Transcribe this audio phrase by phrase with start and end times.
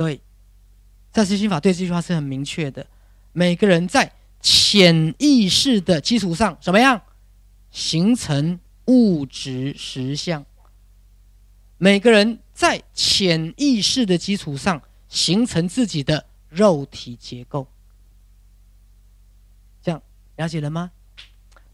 [0.00, 0.18] 各位，
[1.12, 2.86] 在思心法对这句话是很明确的。
[3.34, 7.02] 每个人在潜意识的基础上，怎么样
[7.70, 10.42] 形成物质实相？
[11.76, 17.66] 每个人在潜意识的基础上形成自己的肉体结构。
[19.82, 20.02] 这样
[20.36, 20.92] 了解了吗？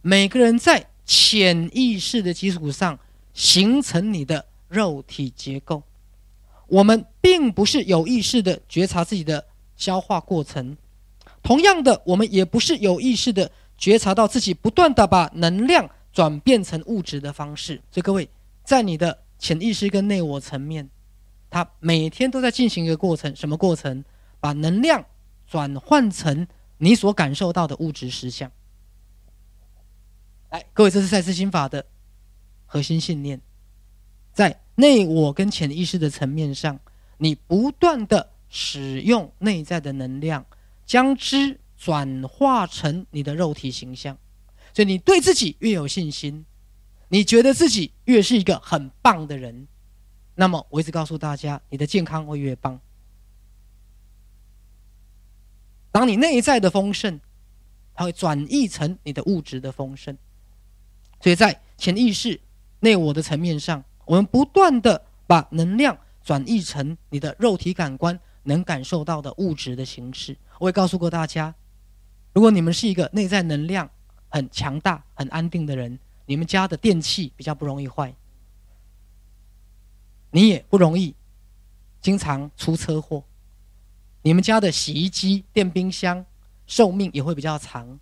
[0.02, 2.98] 每个人在潜意识的基础上
[3.32, 5.84] 形成你的肉体结构。
[6.66, 10.76] 我们并不是有意识的觉察自己的消化过程。
[11.42, 17.80] 同样的，我们也不是有意识的觉察到自己不断的把能量转变成物质的方式。
[17.90, 18.28] 所以各位，
[18.64, 20.90] 在你的潜意识跟内我层面，
[21.48, 24.04] 它每天都在进行一个过程，什么过程？
[24.38, 25.04] 把能量
[25.46, 26.46] 转换成
[26.78, 28.50] 你所感受到的物质实相。
[30.50, 31.84] 来，各位，这是赛斯心法的
[32.66, 33.40] 核心信念，
[34.76, 36.78] 内我跟潜意识的层面上，
[37.18, 40.46] 你不断的使用内在的能量。
[40.86, 44.16] 将之转化成你的肉体形象，
[44.72, 46.46] 所以你对自己越有信心，
[47.08, 49.66] 你觉得自己越是一个很棒的人，
[50.36, 52.80] 那么我一直告诉大家，你的健康会越棒。
[55.90, 57.18] 当你内在的丰盛，
[57.92, 60.16] 它会转译成你的物质的丰盛。
[61.20, 62.40] 所以在潜意识、
[62.78, 70.34] 内我的层面上，我们不断的把能量转译成你的肉体感官能感受到的物质的形式。
[70.58, 71.54] 我也告诉过大家，
[72.32, 73.90] 如果你们是一个内在能量
[74.28, 78.14] 很强大、很安定的人，你们家的电器比较不容易坏，
[80.30, 81.14] 你也不容易
[82.00, 83.22] 经常出车祸。
[84.22, 86.24] 你们家的洗衣机、电冰箱
[86.66, 87.98] 寿命也会比较长，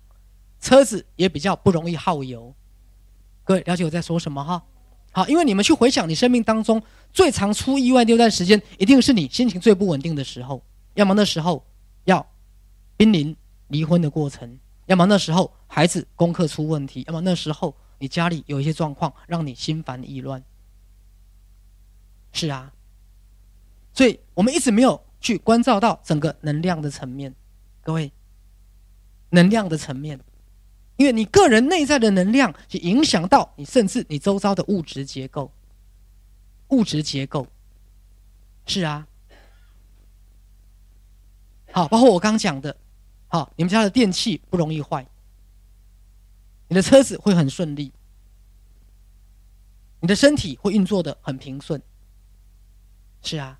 [0.59, 2.53] 车子也比较不容易耗油。
[3.43, 4.63] 各位了解我在说什么哈？
[5.15, 10.61] 好，因为你们去回想你生命当中最常出意外那段时间，一定是你心情最不稳定的时候，
[10.93, 11.65] 要么那时候
[12.03, 12.23] 要。
[12.97, 13.35] 濒临
[13.67, 20.41] 离婚的过程，要么那时候孩子功课出问题，要么那时候你家里有一些状况让你心烦意乱。
[22.31, 22.71] 是啊，
[23.91, 27.35] 所以我们一直没有去关照到整个能量的层面，
[27.83, 28.09] 各位，
[29.31, 30.17] 能量的层面，
[30.97, 35.51] 因为你个人内在的能量，去影响到你，甚至你周遭的物质结构，
[36.69, 37.47] 物质结构，
[38.65, 39.07] 是啊，
[41.71, 42.75] 好，包括我刚讲的。
[43.27, 45.05] 好，你们家的电器不容易坏，
[46.69, 47.91] 你的车子会很顺利，
[49.99, 51.81] 你的身体会运作的很平顺。
[53.21, 53.59] 是啊，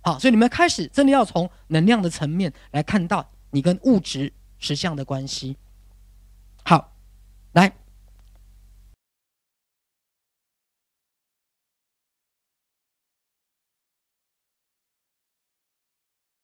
[0.00, 5.56] 好，所以你们开始真的要从能量的层面来看到你跟物质实相的关系。
[7.56, 7.85] 好，来。